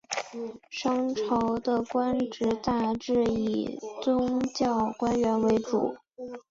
[0.71, 5.95] 商朝的官职大致以宗教官员为主。